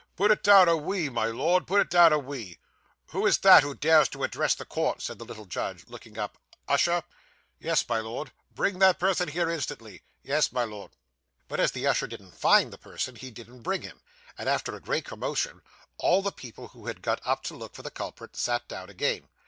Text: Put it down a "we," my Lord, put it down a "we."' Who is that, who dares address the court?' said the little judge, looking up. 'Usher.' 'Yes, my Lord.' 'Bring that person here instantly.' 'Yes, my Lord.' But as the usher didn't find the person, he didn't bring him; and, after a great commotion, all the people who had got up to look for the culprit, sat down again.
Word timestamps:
Put 0.15 0.31
it 0.31 0.41
down 0.41 0.67
a 0.67 0.75
"we," 0.75 1.09
my 1.09 1.27
Lord, 1.27 1.67
put 1.67 1.79
it 1.79 1.91
down 1.91 2.11
a 2.11 2.17
"we."' 2.17 2.57
Who 3.09 3.27
is 3.27 3.37
that, 3.37 3.61
who 3.61 3.75
dares 3.75 4.09
address 4.19 4.55
the 4.55 4.65
court?' 4.65 4.99
said 4.99 5.19
the 5.19 5.25
little 5.25 5.45
judge, 5.45 5.83
looking 5.85 6.17
up. 6.17 6.39
'Usher.' 6.67 7.03
'Yes, 7.59 7.87
my 7.87 7.99
Lord.' 7.99 8.31
'Bring 8.55 8.79
that 8.79 8.97
person 8.97 9.27
here 9.27 9.47
instantly.' 9.47 10.01
'Yes, 10.23 10.51
my 10.51 10.63
Lord.' 10.63 10.89
But 11.47 11.59
as 11.59 11.73
the 11.73 11.85
usher 11.85 12.07
didn't 12.07 12.31
find 12.31 12.73
the 12.73 12.79
person, 12.79 13.15
he 13.15 13.29
didn't 13.29 13.61
bring 13.61 13.83
him; 13.83 14.01
and, 14.39 14.49
after 14.49 14.73
a 14.73 14.81
great 14.81 15.05
commotion, 15.05 15.61
all 15.99 16.23
the 16.23 16.31
people 16.31 16.69
who 16.69 16.87
had 16.87 17.03
got 17.03 17.21
up 17.23 17.43
to 17.43 17.55
look 17.55 17.75
for 17.75 17.83
the 17.83 17.91
culprit, 17.91 18.35
sat 18.35 18.67
down 18.67 18.89
again. 18.89 19.27